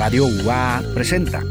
[0.00, 1.42] Radio UA presenta.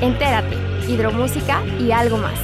[0.00, 2.38] Entérate, hidromúsica y algo más.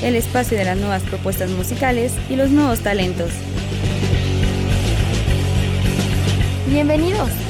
[0.00, 3.32] El espacio de las nuevas propuestas musicales y los nuevos talentos.
[6.68, 7.49] Bienvenidos.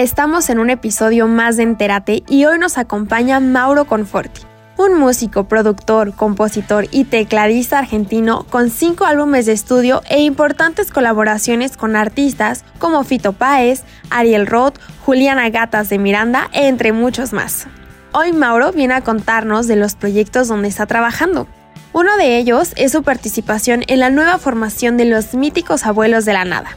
[0.00, 4.40] Estamos en un episodio más de Enterate y hoy nos acompaña Mauro Conforti,
[4.78, 11.76] un músico, productor, compositor y tecladista argentino con cinco álbumes de estudio e importantes colaboraciones
[11.76, 17.66] con artistas como Fito Páez, Ariel Roth, Juliana Gatas de Miranda, entre muchos más.
[18.12, 21.46] Hoy Mauro viene a contarnos de los proyectos donde está trabajando.
[21.92, 26.32] Uno de ellos es su participación en la nueva formación de los míticos Abuelos de
[26.32, 26.70] la Nada,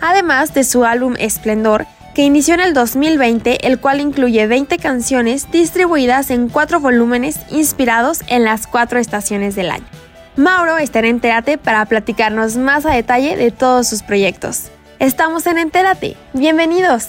[0.00, 5.50] además de su álbum Esplendor, que inició en el 2020, el cual incluye 20 canciones
[5.50, 9.84] distribuidas en cuatro volúmenes inspirados en las cuatro estaciones del año.
[10.36, 14.70] Mauro está en Entérate para platicarnos más a detalle de todos sus proyectos.
[14.98, 17.08] Estamos en Entérate, bienvenidos.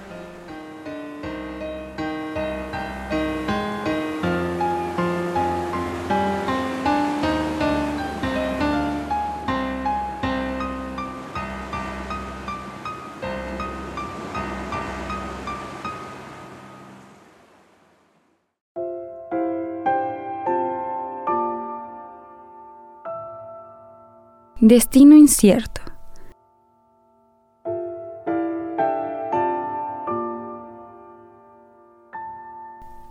[24.63, 25.81] Destino incierto.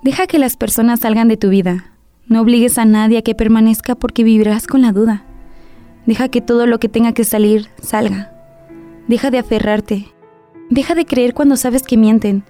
[0.05, 1.87] Deja que las personas salgan de tu vida.
[2.29, 5.25] No obligues a nadie a que permanezca porque vivirás con la duda.
[6.07, 8.33] Deja que todo lo que tenga que salir salga.
[9.09, 10.07] Deja de aferrarte.
[10.71, 12.45] Deja de creer cuando sabes que mienten.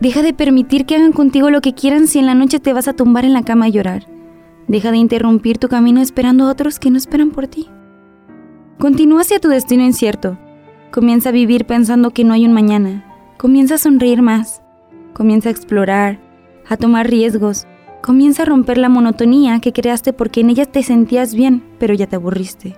[0.00, 2.88] Deja de permitir que hagan contigo lo que quieran si en la noche te vas
[2.88, 4.08] a tumbar en la cama a llorar.
[4.66, 7.68] Deja de interrumpir tu camino esperando a otros que no esperan por ti.
[8.82, 10.36] Continúa hacia tu destino incierto.
[10.90, 13.04] Comienza a vivir pensando que no hay un mañana.
[13.38, 14.60] Comienza a sonreír más.
[15.12, 16.18] Comienza a explorar,
[16.68, 17.68] a tomar riesgos.
[18.02, 22.08] Comienza a romper la monotonía que creaste porque en ella te sentías bien, pero ya
[22.08, 22.76] te aburriste.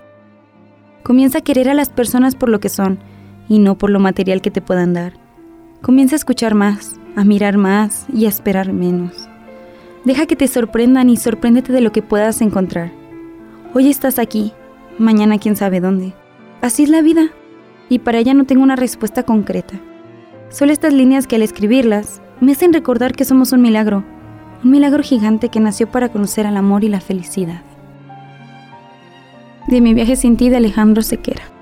[1.01, 2.99] Comienza a querer a las personas por lo que son
[3.49, 5.13] y no por lo material que te puedan dar.
[5.81, 9.27] Comienza a escuchar más, a mirar más y a esperar menos.
[10.03, 12.91] Deja que te sorprendan y sorpréndete de lo que puedas encontrar.
[13.73, 14.53] Hoy estás aquí,
[14.97, 16.13] mañana quién sabe dónde.
[16.61, 17.29] Así es la vida,
[17.89, 19.79] y para ella no tengo una respuesta concreta.
[20.49, 24.03] Solo estas líneas que al escribirlas me hacen recordar que somos un milagro,
[24.63, 27.61] un milagro gigante que nació para conocer al amor y la felicidad.
[29.67, 31.54] De mi viaje sin ti de Alejandro Sequera.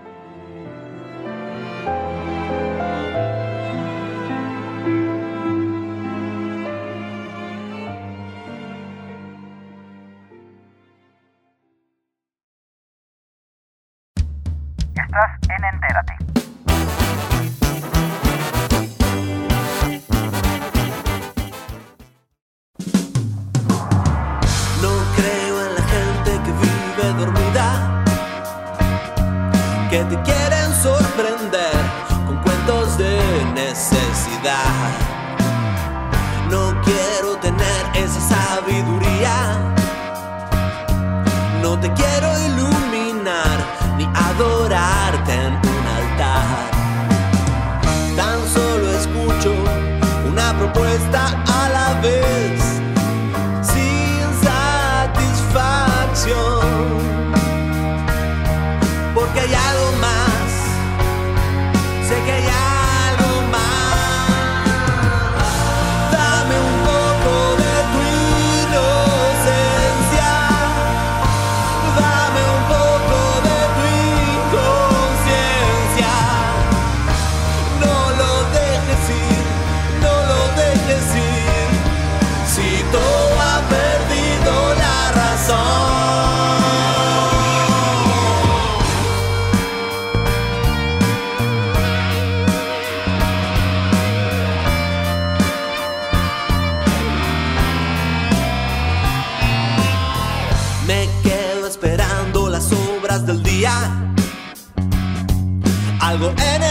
[106.23, 106.62] Algo en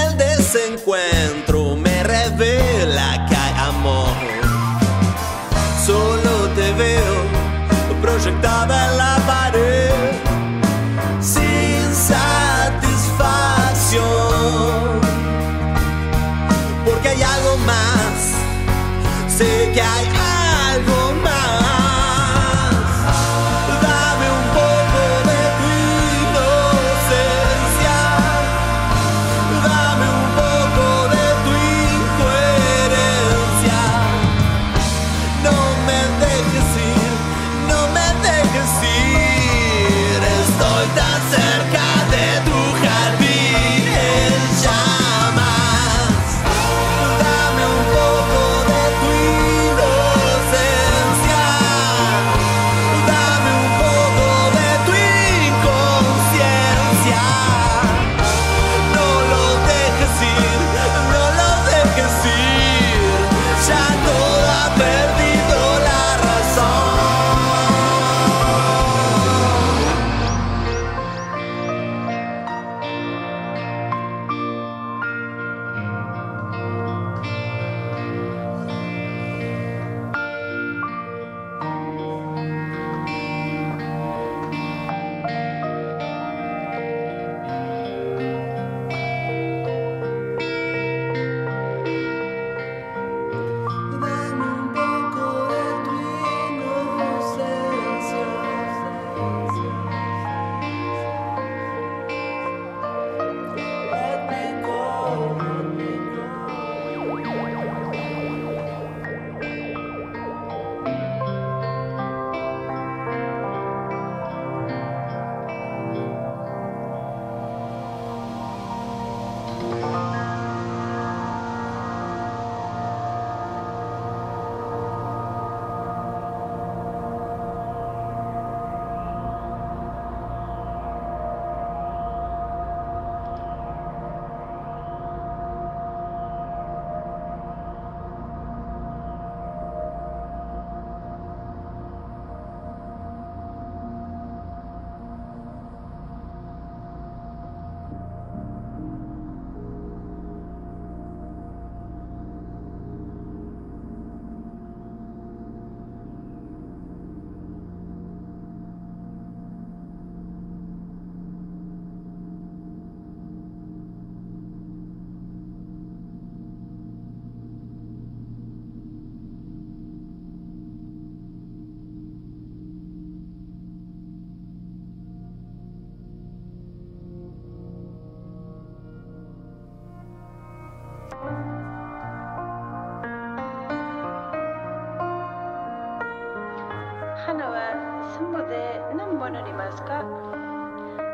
[188.13, 190.05] すので何本塗りますか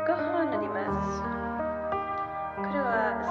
[0.07, 1.21] ？5本塗ります。
[2.57, 3.23] これは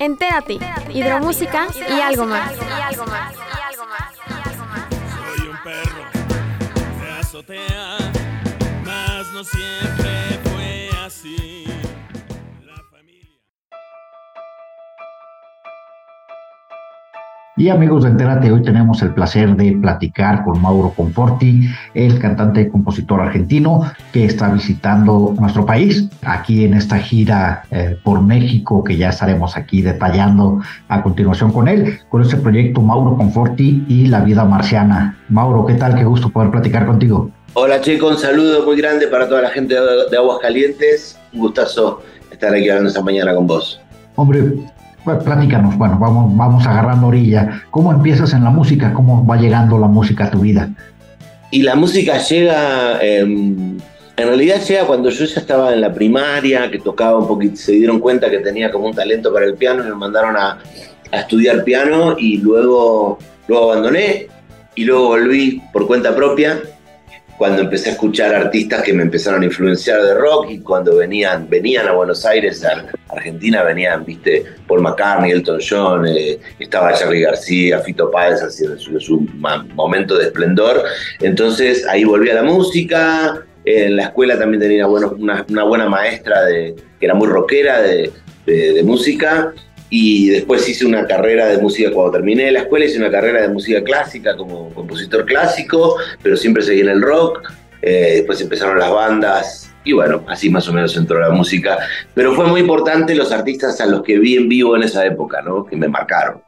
[0.00, 0.58] Entérate,
[0.94, 2.54] hidromúsica y algo más.
[5.14, 6.04] Soy un perro
[7.02, 7.98] de azotea,
[8.82, 11.66] mas no siempre fue así.
[17.60, 22.62] Y amigos de Entérate, hoy tenemos el placer de platicar con Mauro Conforti, el cantante
[22.62, 23.82] y compositor argentino
[24.14, 29.58] que está visitando nuestro país aquí en esta gira eh, por México que ya estaremos
[29.58, 35.18] aquí detallando a continuación con él, con este proyecto Mauro Conforti y la vida marciana.
[35.28, 35.96] Mauro, ¿qué tal?
[35.96, 37.30] Qué gusto poder platicar contigo.
[37.52, 41.18] Hola Checo, un saludo muy grande para toda la gente de Aguascalientes.
[41.34, 42.00] Un gustazo
[42.30, 43.82] estar aquí hablando esta mañana con vos.
[44.16, 44.54] Hombre,
[45.04, 47.64] pues, platícanos, bueno, vamos, vamos agarrando orilla.
[47.70, 48.92] ¿Cómo empiezas en la música?
[48.92, 50.68] ¿Cómo va llegando la música a tu vida?
[51.50, 53.76] Y la música llega, em,
[54.16, 57.72] en realidad llega cuando yo ya estaba en la primaria, que tocaba un poquito, se
[57.72, 60.58] dieron cuenta que tenía como un talento para el piano y me mandaron a,
[61.10, 64.28] a estudiar piano y luego, luego abandoné
[64.74, 66.60] y luego volví por cuenta propia
[67.40, 71.48] cuando empecé a escuchar artistas que me empezaron a influenciar de rock y cuando venían,
[71.48, 77.22] venían a Buenos Aires, a Argentina, venían, viste, Paul McCartney, Elton John, eh, estaba Charlie
[77.22, 79.20] García, Fito Páez haciendo su, su,
[79.74, 80.84] momento de esplendor.
[81.20, 83.42] Entonces ahí volví a la música.
[83.64, 88.12] En la escuela también tenía una, una, buena maestra de, que era muy rockera de
[88.84, 89.54] música
[89.90, 93.48] y después hice una carrera de música, cuando terminé la escuela hice una carrera de
[93.48, 98.90] música clásica como compositor clásico, pero siempre seguí en el rock, eh, después empezaron las
[98.90, 101.78] bandas y bueno, así más o menos entró la música,
[102.14, 105.42] pero fue muy importante los artistas a los que vi en vivo en esa época,
[105.42, 105.64] ¿no?
[105.64, 106.42] que me marcaron.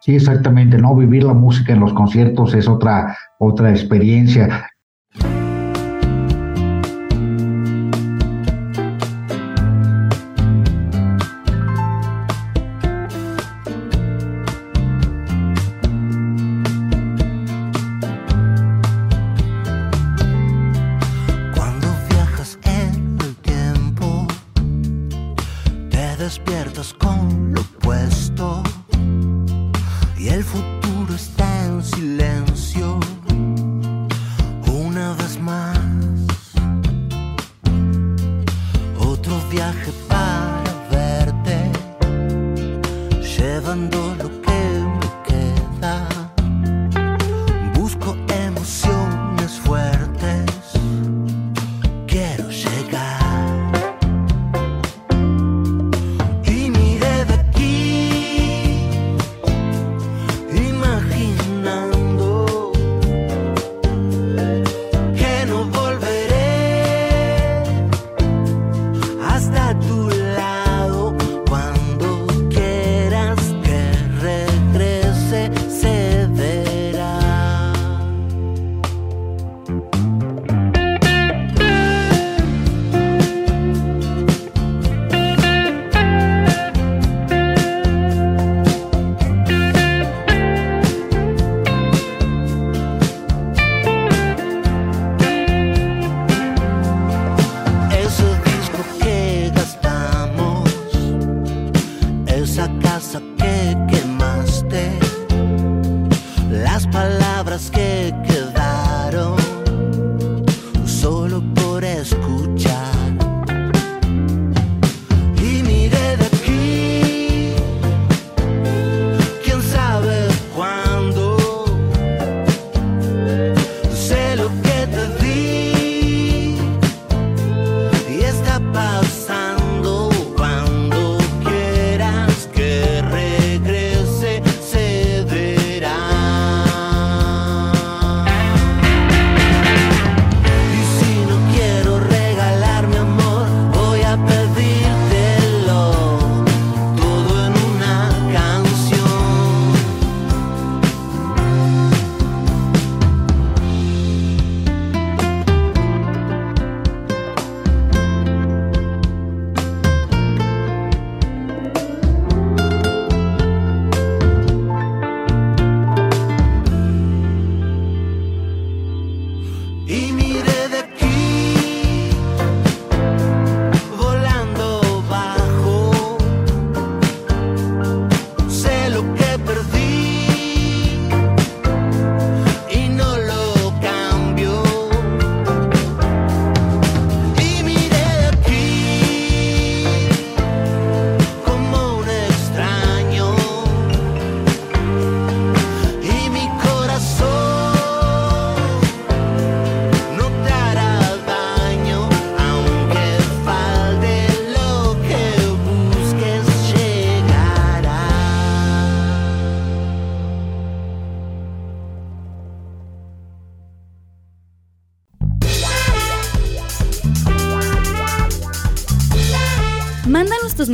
[0.00, 0.94] Sí, exactamente, ¿no?
[0.94, 4.68] Vivir la música en los conciertos es otra, otra experiencia.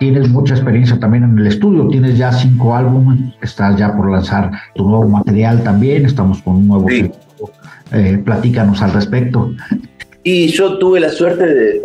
[0.00, 4.50] Tienes mucha experiencia también en el estudio, tienes ya cinco álbumes, estás ya por lanzar
[4.74, 6.88] tu nuevo material también, estamos con un nuevo...
[6.88, 7.10] Sí.
[7.92, 9.52] Eh, platícanos al respecto.
[10.22, 11.80] Y yo tuve la suerte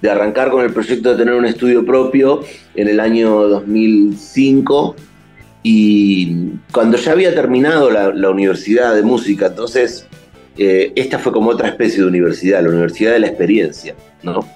[0.00, 2.40] de, arrancar con el proyecto de tener un estudio propio
[2.74, 4.96] en el año 2005
[5.62, 10.06] y cuando ya había terminado la, la universidad de música, entonces
[10.58, 14.46] eh, esta fue como otra especie de universidad, la universidad de la experiencia, ¿no?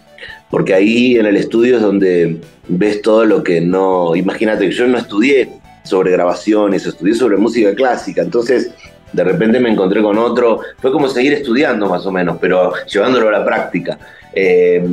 [0.51, 4.87] Porque ahí en el estudio es donde ves todo lo que no, imagínate que yo
[4.87, 5.49] no estudié
[5.85, 8.73] sobre grabaciones, estudié sobre música clásica, entonces
[9.13, 13.29] de repente me encontré con otro, fue como seguir estudiando más o menos, pero llevándolo
[13.29, 13.99] a la práctica.
[14.33, 14.85] Eh,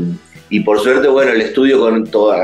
[0.50, 2.36] y por suerte, bueno, el estudio con, todo,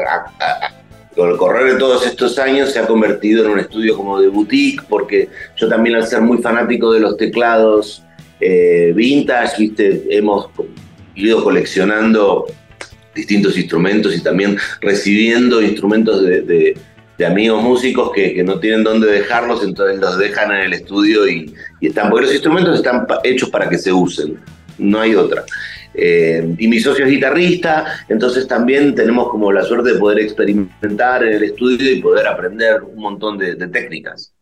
[1.15, 4.27] con el correr de todos estos años se ha convertido en un estudio como de
[4.27, 8.03] boutique, porque yo también al ser muy fanático de los teclados
[8.39, 10.49] eh, vintage, viste, hemos
[11.15, 12.45] ido coleccionando
[13.13, 16.77] distintos instrumentos y también recibiendo instrumentos de,
[17.19, 21.27] de amigos músicos que, que, no tienen dónde dejarlos, entonces los dejan en el estudio
[21.27, 24.39] y, y, están, porque los instrumentos están hechos para que se usen,
[24.77, 25.43] no hay otra.
[25.93, 31.25] Eh, y mi socio es guitarrista, entonces también tenemos como la suerte de poder experimentar
[31.25, 34.33] en el estudio y poder aprender un montón de, de técnicas.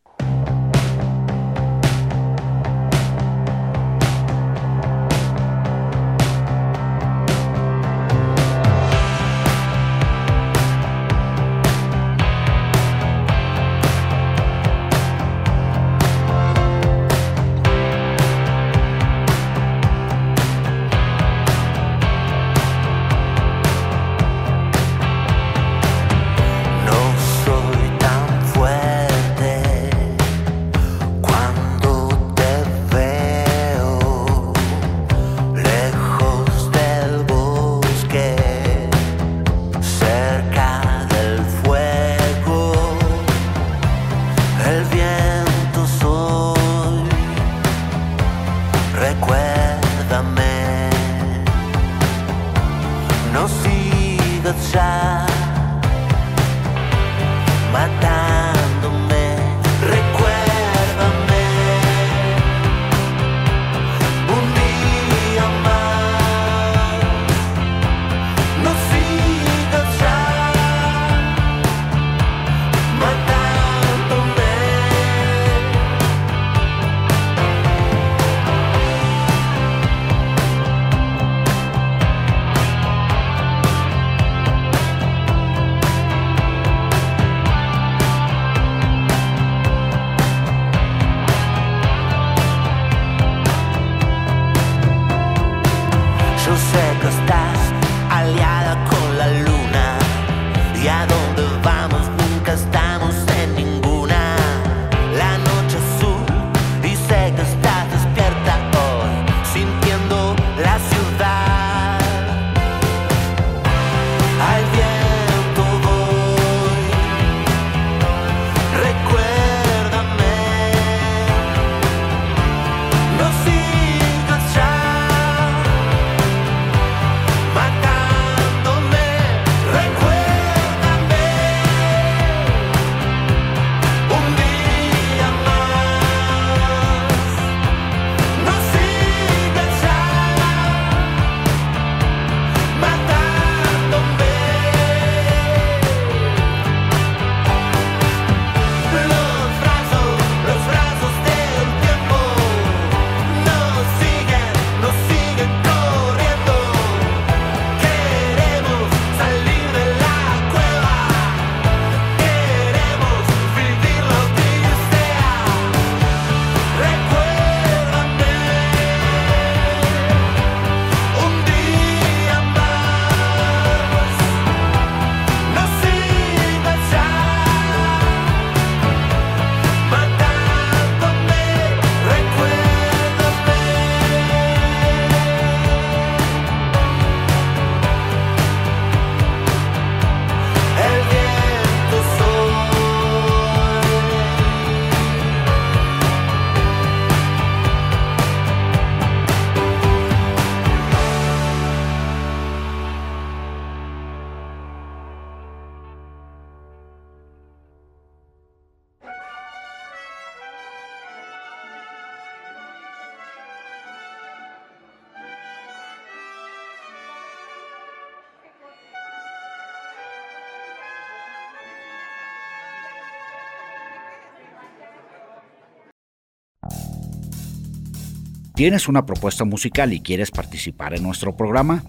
[228.57, 231.83] ¿Tienes una propuesta musical y quieres participar en nuestro programa?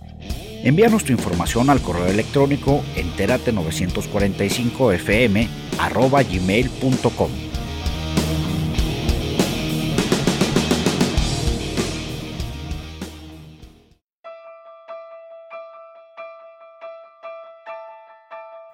[0.62, 5.48] Envíanos tu información al correo electrónico entérate945fm
[6.30, 7.30] gmail.com.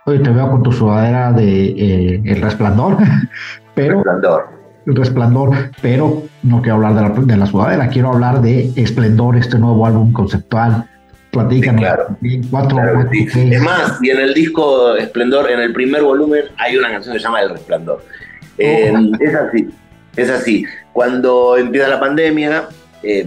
[0.06, 2.96] Oye, te veo con tu sudadera de eh, El Resplandor,
[3.76, 3.98] pero...
[3.98, 4.63] Resplandor.
[4.86, 9.58] Resplandor, pero no quiero hablar de la, de la sudadera, quiero hablar de Esplendor, este
[9.58, 10.88] nuevo álbum conceptual.
[11.30, 11.80] Platícanos.
[11.80, 12.16] Sí, claro.
[12.50, 13.28] Cuatro, Claro cuatro, que sí.
[13.30, 13.52] seis.
[13.54, 17.18] Es más, y en el disco Esplendor, en el primer volumen, hay una canción que
[17.18, 18.04] se llama El Resplandor.
[18.58, 19.68] Eh, es así,
[20.16, 20.64] es así.
[20.92, 22.68] Cuando empieza la pandemia,
[23.02, 23.26] eh,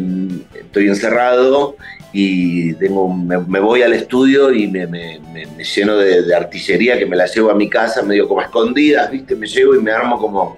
[0.57, 1.75] estoy encerrado
[2.13, 6.33] y tengo, me, me voy al estudio y me, me- me- me lleno de, de
[6.35, 9.35] artillería que me la llevo a mi casa, medio como a escondidas, ¿viste?
[9.35, 10.55] Me llevo y me armo como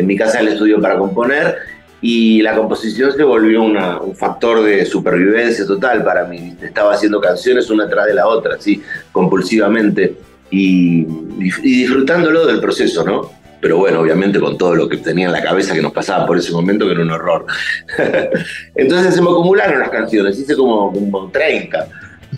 [0.00, 1.56] en mi casa el estudio para componer.
[2.02, 6.56] Y la composición se volvió una- un factor de supervivencia total para mí.
[6.62, 8.82] Estaba haciendo canciones una tras de la otra, así,
[9.12, 10.14] compulsivamente,
[10.50, 11.06] y,
[11.38, 11.50] y
[11.82, 13.30] disfrutándolo del proceso, ¿no?
[13.60, 16.38] Pero bueno, obviamente con todo lo que tenía en la cabeza que nos pasaba por
[16.38, 17.44] ese momento, que era un horror.
[18.74, 21.86] Entonces se me acumularon las canciones, hice como, como 30.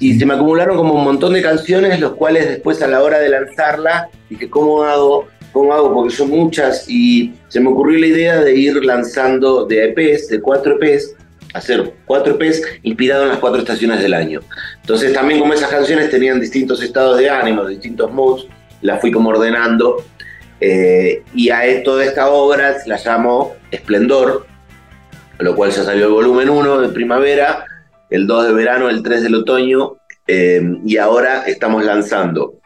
[0.00, 3.18] Y se me acumularon como un montón de canciones, los cuales después a la hora
[3.20, 5.28] de lanzarla, dije, ¿cómo hago?
[5.52, 5.92] ¿Cómo hago?
[5.92, 10.40] Porque son muchas y se me ocurrió la idea de ir lanzando de EPs, de
[10.40, 11.14] cuatro EPs,
[11.52, 14.40] hacer cuatro EPs inspirados en las cuatro estaciones del año.
[14.80, 18.46] Entonces también como esas canciones tenían distintos estados de ánimo, distintos moods,
[18.80, 20.02] las fui como ordenando
[20.60, 24.46] eh, y a e- toda esta obra la llamo Esplendor,
[25.38, 27.66] lo cual ya salió el volumen 1 de primavera,
[28.08, 32.61] el 2 de verano, el 3 del otoño, eh, y ahora estamos lanzando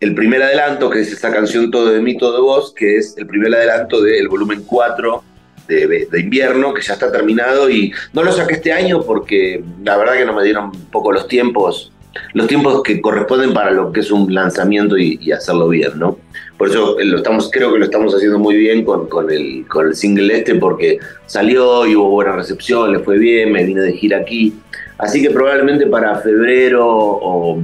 [0.00, 3.16] el primer adelanto, que es esa canción Todo de mí, todo de vos, que es
[3.16, 5.22] el primer adelanto del volumen 4
[5.68, 9.96] de, de invierno, que ya está terminado, y no lo saqué este año porque la
[9.96, 11.92] verdad que no me dieron un poco los tiempos,
[12.34, 16.18] los tiempos que corresponden para lo que es un lanzamiento y, hacerlo bien, ¿no?
[16.56, 19.66] Por eso eh, lo estamos, creo que lo estamos haciendo muy bien con, con el,
[19.68, 23.92] con el single este, porque salió hubo buena recepción, le fue bien, me vine de
[23.92, 24.54] gira aquí.
[24.98, 27.62] Así que probablemente para febrero o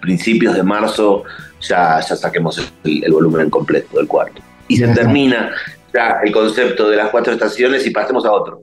[0.00, 1.24] principios de marzo
[1.60, 4.42] ya, ya saquemos el, el volumen completo del cuarto.
[4.68, 5.54] Y se termina
[5.92, 8.62] ya el concepto de las cuatro estaciones y pasemos a otro.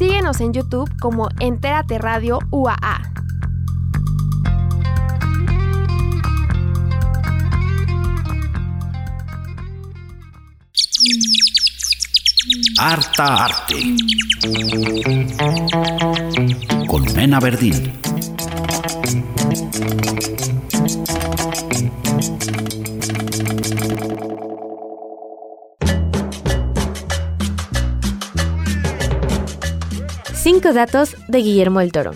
[0.00, 3.02] Síguenos en YouTube como Entérate Radio UAA.
[12.78, 13.74] Harta Arte.
[16.88, 17.99] Con Mena Verdín.
[30.72, 32.12] Datos de Guillermo del Toro.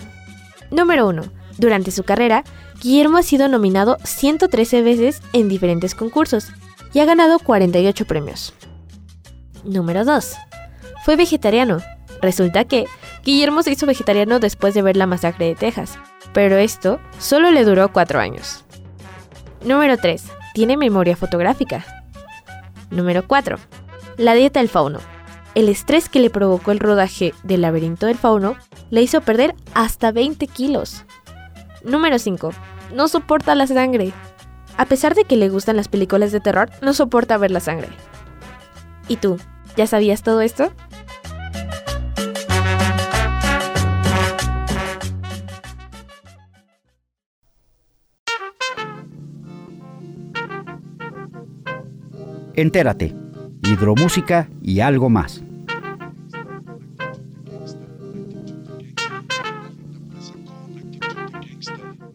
[0.71, 1.23] Número 1.
[1.57, 2.43] Durante su carrera,
[2.81, 6.49] Guillermo ha sido nominado 113 veces en diferentes concursos
[6.93, 8.53] y ha ganado 48 premios.
[9.63, 10.35] Número 2.
[11.03, 11.79] Fue vegetariano.
[12.21, 12.85] Resulta que
[13.23, 15.97] Guillermo se hizo vegetariano después de ver la masacre de Texas,
[16.33, 18.63] pero esto solo le duró 4 años.
[19.63, 20.23] Número 3.
[20.53, 21.85] Tiene memoria fotográfica.
[22.89, 23.57] Número 4.
[24.17, 24.99] La dieta del fauno.
[25.55, 28.57] El estrés que le provocó el rodaje del laberinto del fauno
[28.89, 31.05] le hizo perder hasta 20 kilos.
[31.81, 32.51] Número 5.
[32.93, 34.11] No soporta la sangre.
[34.75, 37.87] A pesar de que le gustan las películas de terror, no soporta ver la sangre.
[39.07, 39.37] ¿Y tú?
[39.77, 40.73] ¿Ya sabías todo esto?
[52.55, 53.15] Entérate,
[53.63, 55.44] hidromúsica y algo más.
[61.61, 62.14] Y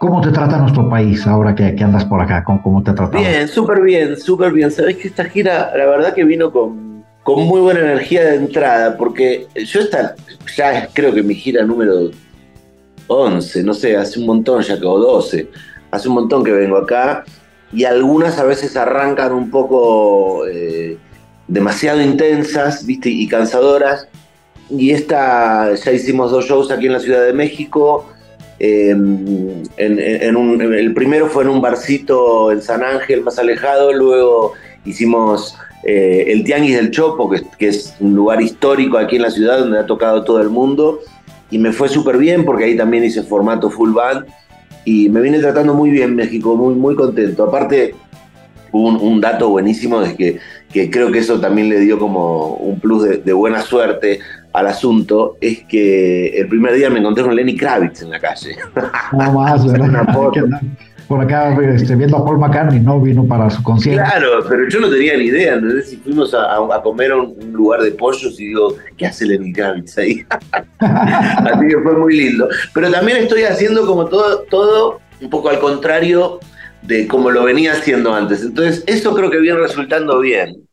[0.00, 2.42] ¿Cómo te trata nuestro país ahora que, que andas por acá?
[2.42, 3.16] ¿Cómo, cómo te trata?
[3.16, 4.72] Bien, súper bien, súper bien.
[4.72, 8.96] Sabés que esta gira, la verdad que vino con, con muy buena energía de entrada,
[8.96, 10.16] porque yo esta,
[10.56, 12.10] ya es, creo que mi gira número
[13.06, 15.48] 11, no sé, hace un montón ya que, o 12.
[15.90, 17.24] hace un montón que vengo acá
[17.72, 20.96] y algunas a veces arrancan un poco eh,
[21.48, 23.08] demasiado intensas, ¿viste?
[23.10, 24.08] Y cansadoras.
[24.70, 28.06] Y esta, ya hicimos dos shows aquí en la Ciudad de México.
[28.58, 33.92] em, en- el primero fue en un barcito en San Ángel, más alejado.
[33.92, 34.52] Luego
[34.84, 39.30] hicimos eh, el Tianguis del Chopo, que, que es un lugar histórico aquí en la
[39.32, 41.00] ciudad donde ha tocado todo el mundo.
[41.52, 44.26] Y me fue súper bien porque ahí también hice formato full band.
[44.84, 47.44] Y me viene tratando muy bien México, muy, muy contento.
[47.44, 47.94] Aparte,
[48.72, 50.38] hubo un, un dato buenísimo de que,
[50.72, 54.18] que creo que eso también le dio como un plus de, de buena suerte
[54.52, 58.56] al asunto, es que el primer día me encontré con Lenny Kravitz en la calle.
[59.12, 60.60] No más, Una.
[61.12, 62.98] Por acá este, viendo a Paul McCartney, ¿no?
[62.98, 64.02] Vino para su concierto.
[64.02, 65.90] Claro, pero yo no tenía ni idea, ¿entendés?
[65.90, 69.52] Si fuimos a, a- comer a un lugar de pollos y digo, ¿qué hace Lenny
[69.52, 70.24] Kravitz ahí?
[70.78, 72.48] Así que fue muy lindo.
[72.72, 76.40] Pero también estoy haciendo como todo, todo un poco al contrario
[76.80, 78.42] de como lo venía haciendo antes.
[78.42, 80.66] Entonces, eso creo que viene resultando bien.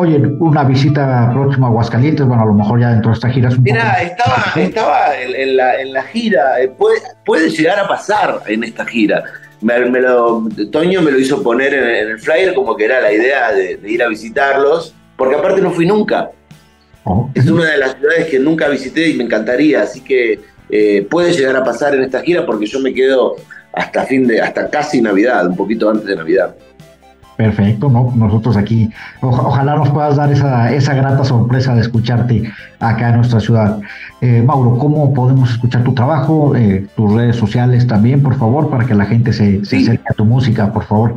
[0.00, 3.48] Oye, una visita próxima a Aguascalientes, bueno, a lo mejor ya dentro de esta gira
[3.48, 4.04] es un Mira, poco...
[4.04, 8.62] estaba, estaba en, en la, en la gira, eh, puede, puede llegar a pasar en
[8.62, 9.24] esta gira.
[9.60, 13.00] Me, me lo, Toño me lo hizo poner en, en el flyer como que era
[13.00, 16.30] la idea de, de ir a visitarlos, porque aparte no fui nunca.
[17.02, 20.38] Oh, Es una de las ciudades que nunca visité y me encantaría, así que
[20.70, 23.34] eh, puede llegar a pasar en esta gira porque yo me quedo
[23.72, 26.54] hasta fin de, hasta casi Navidad, un poquito antes de Navidad.
[27.38, 28.12] Perfecto, ¿no?
[28.16, 33.38] Nosotros aquí, ojalá nos puedas dar esa, esa grata sorpresa de escucharte acá en nuestra
[33.38, 33.78] ciudad.
[34.20, 38.86] Eh, Mauro, ¿cómo podemos escuchar tu trabajo, eh, tus redes sociales también, por favor, para
[38.86, 41.14] que la gente se, se acerque a tu música, por favor?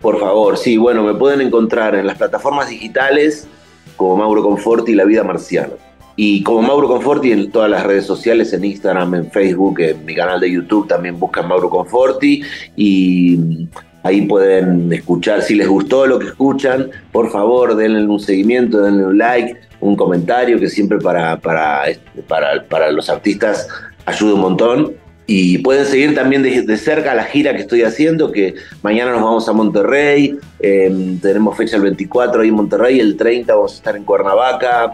[0.00, 3.48] Por favor, sí, bueno, me pueden encontrar en las plataformas digitales
[3.96, 5.72] como Mauro Conforti y La Vida Marciana.
[6.14, 10.14] Y como Mauro Conforti en todas las redes sociales, en Instagram, en Facebook, en mi
[10.14, 12.42] canal de YouTube también buscan Mauro Conforti
[12.76, 13.66] y
[14.08, 19.04] Ahí pueden escuchar, si les gustó lo que escuchan, por favor denle un seguimiento, denle
[19.04, 21.82] un like, un comentario, que siempre para, para,
[22.26, 23.68] para, para los artistas
[24.06, 24.92] ayuda un montón.
[25.26, 29.46] Y pueden seguir también de, cerca la gira que estoy haciendo, que mañana nos vamos
[29.46, 33.94] a Monterrey, em, tenemos fecha el 24 ahí en Monterrey, el 30 vamos a estar
[33.94, 34.92] en Cuernavaca,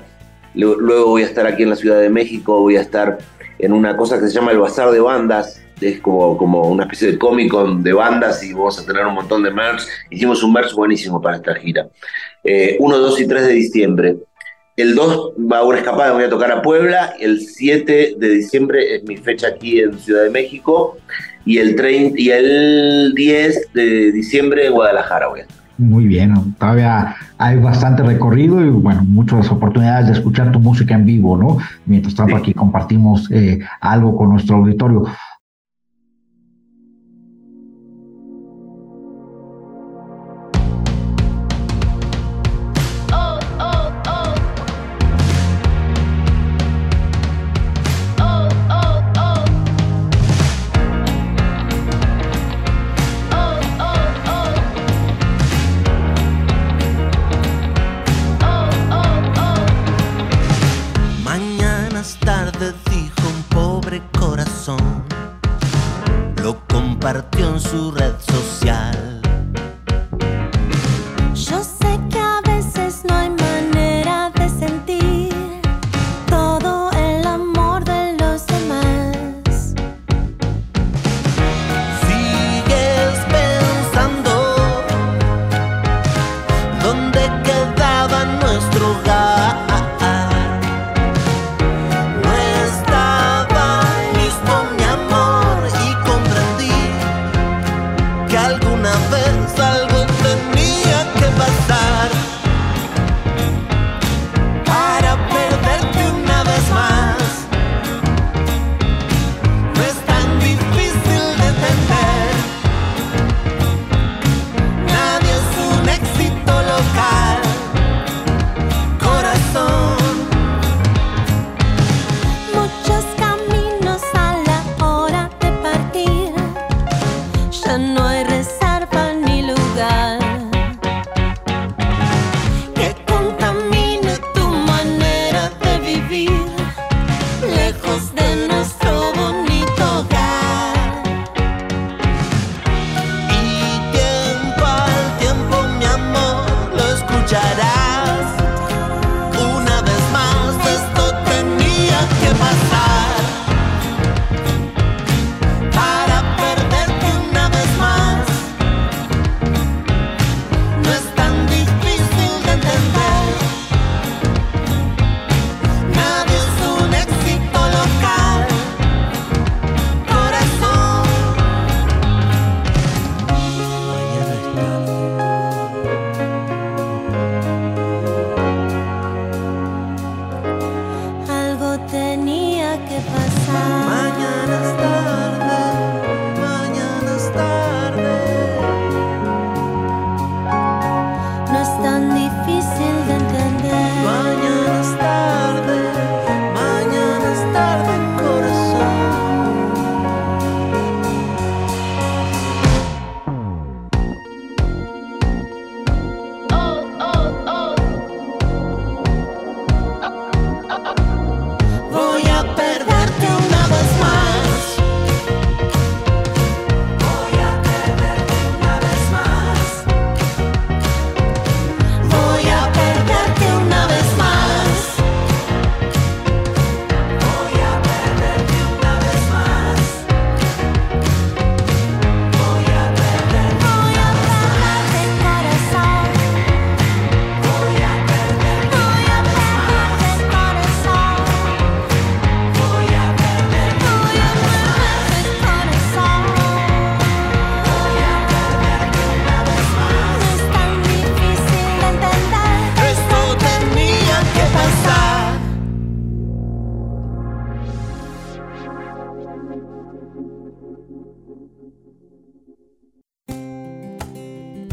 [0.54, 3.18] luego voy a estar aquí en la Ciudad de México, voy a estar
[3.60, 7.12] en una cosa que se llama el Bazar de Bandas, es como, como una especie
[7.12, 9.82] de cómic de bandas y vamos a tener un montón de merch.
[10.10, 11.82] Hicimos un merch buenísimo para esta gira.
[11.82, 11.90] 1,
[12.44, 14.16] eh, 2 y 3 de diciembre.
[14.76, 17.14] El 2 va a una escapada, voy a tocar a Puebla.
[17.20, 20.98] El 7 de diciembre es mi fecha aquí en Ciudad de México.
[21.44, 25.64] Y el, 30, y el 10 de diciembre en Guadalajara voy a estar.
[25.76, 31.04] Muy bien, todavía hay bastante recorrido y bueno, muchas oportunidades de escuchar tu música en
[31.04, 31.58] vivo, ¿no?
[31.84, 35.04] Mientras tanto aquí compartimos eh, algo con nuestro auditorio.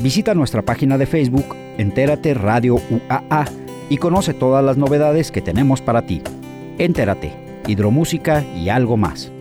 [0.01, 3.45] Visita nuestra página de Facebook, Entérate Radio UAA,
[3.87, 6.23] y conoce todas las novedades que tenemos para ti.
[6.79, 9.31] Entérate, hidromúsica y algo más.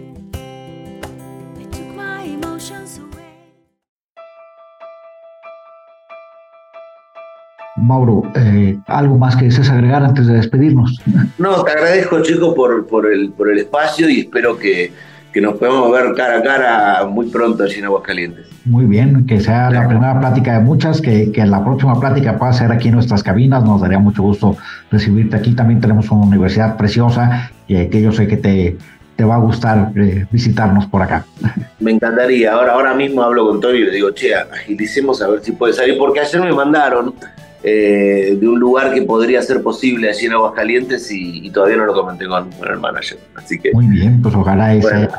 [7.77, 11.01] Mauro, eh, ¿algo más que desees agregar antes de despedirnos?
[11.39, 14.93] No, te agradezco, chico, por, por, el, por el espacio y espero que,
[15.33, 18.47] que nos podamos ver cara a cara muy pronto allí en Aguascalientes.
[18.65, 22.53] Muy bien, que sea la primera plática de muchas, que, que la próxima plática pueda
[22.53, 23.65] ser aquí en nuestras cabinas.
[23.65, 24.57] Nos daría mucho gusto
[24.91, 25.55] recibirte aquí.
[25.55, 28.77] También tenemos una universidad preciosa y que yo sé que te,
[29.17, 31.27] te va a gustar eh, visitarnos por acá.
[31.79, 32.53] Me encantaría.
[32.53, 35.73] Ahora, ahora mismo hablo con Toby y le digo, che, agilicemos a ver si puede
[35.73, 37.15] salir, porque ayer me mandaron
[37.63, 41.87] eh, de un lugar que podría ser posible allí en Aguascalientes y, y todavía no
[41.87, 43.19] lo comenté con, con, el manager.
[43.35, 43.73] Así que.
[43.73, 45.11] Muy bien, pues ojalá bueno, sea,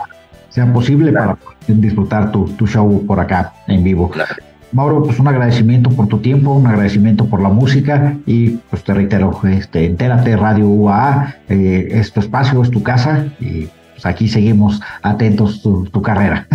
[0.49, 1.37] sea, posible claro.
[1.37, 4.09] para disfrutar tu, tu, show por acá en vivo.
[4.09, 4.35] Claro.
[4.71, 8.93] Mauro, pues un agradecimiento por tu tiempo, un agradecimiento por la música y pues te
[8.93, 14.29] reitero, este, entérate Radio UAA, eh, es tu espacio, es tu casa y pues aquí
[14.29, 16.47] seguimos atentos tu, tu carrera.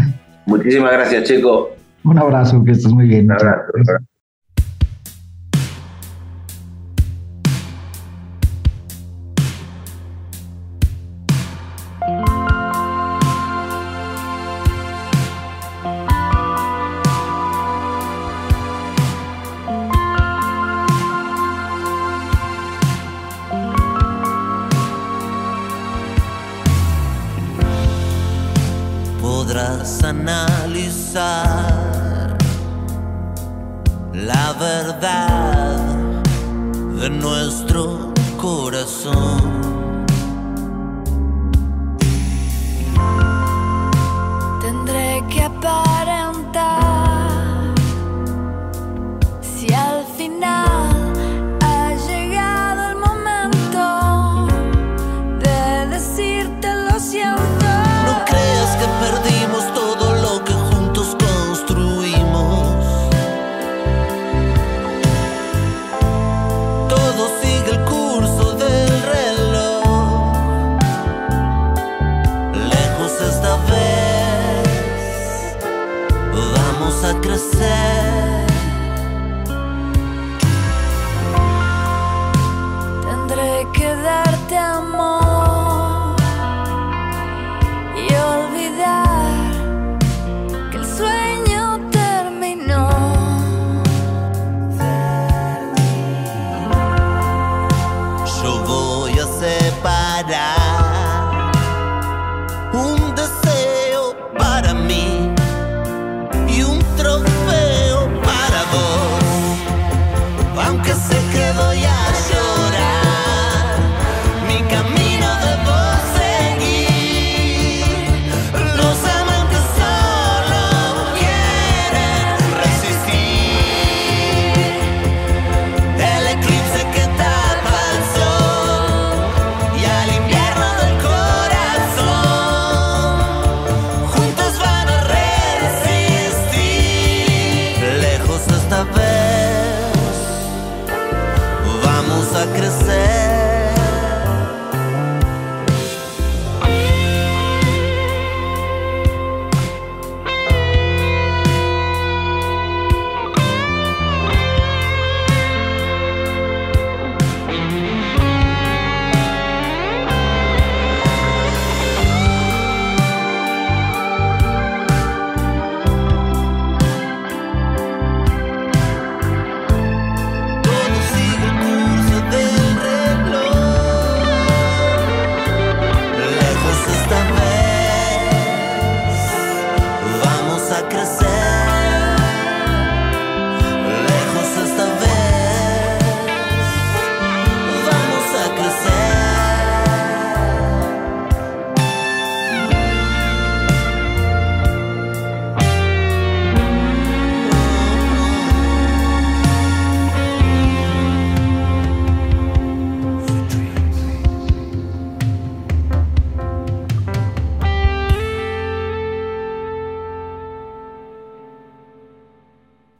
[0.46, 1.70] Muchísimas gracias, Checo.
[2.04, 3.26] Un abrazo, que estés muy bien.
[3.26, 3.72] Un abrazo.
[3.72, 4.00] podrás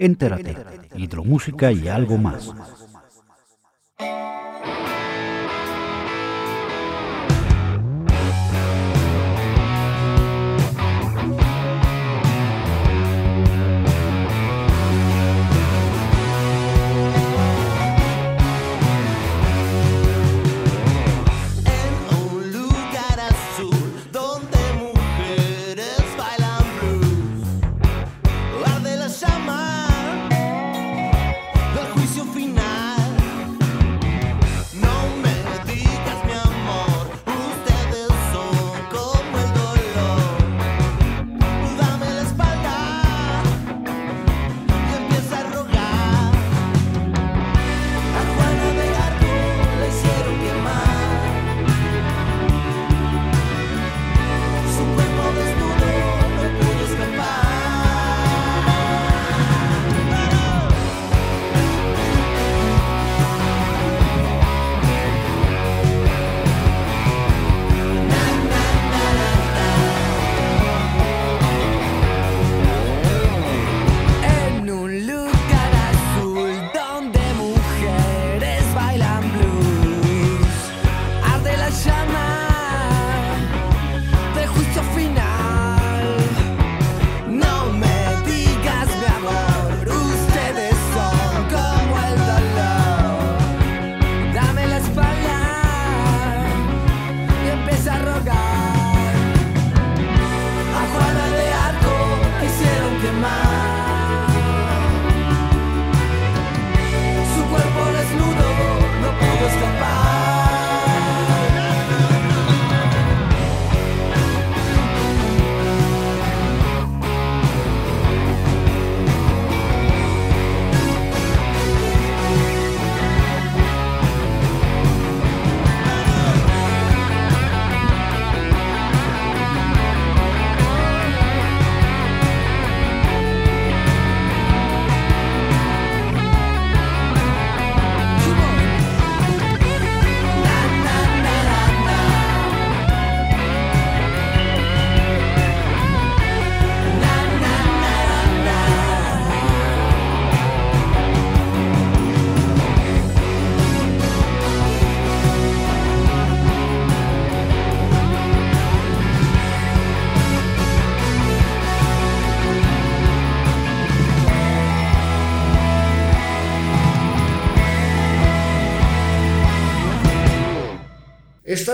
[0.07, 0.55] Entérate,
[0.95, 2.55] hidromúsica y algo más.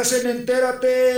[0.02, 1.11] Estás en Entérate.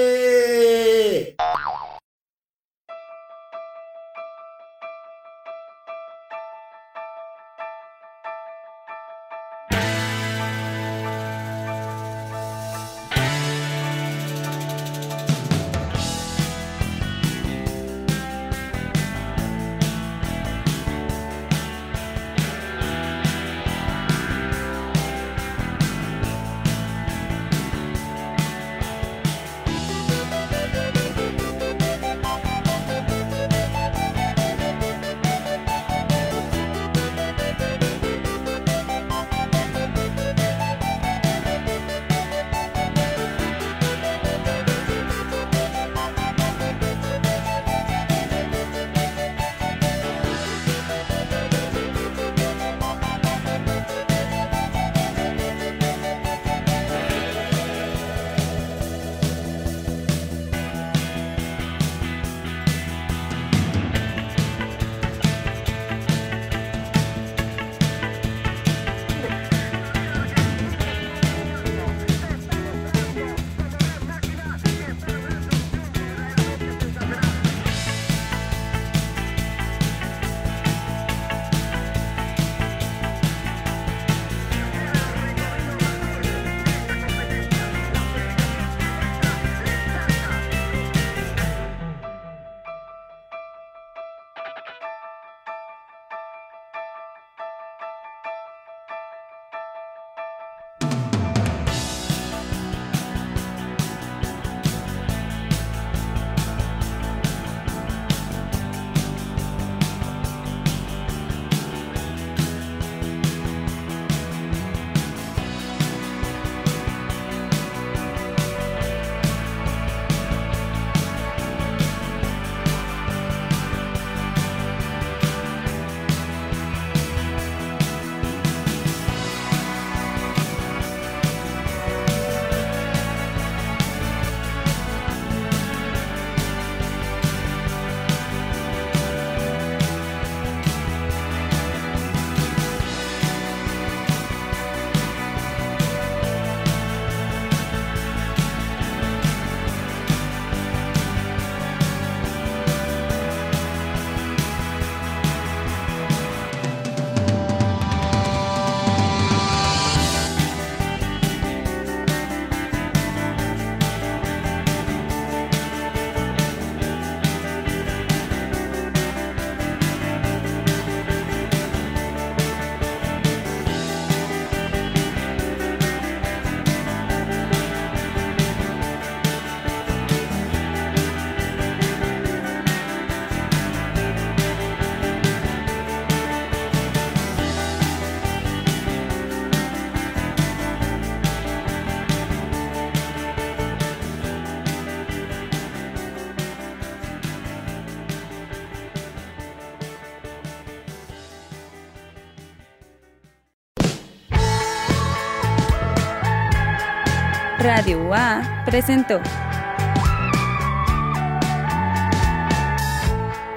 [207.85, 209.20] Radio UA presentó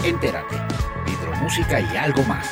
[0.03, 0.55] Entérate,
[1.07, 2.45] hidromúsica y algo más.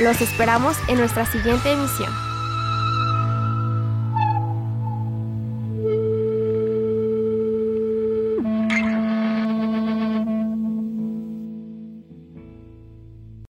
[0.00, 2.33] Los esperamos en nuestra siguiente emisión.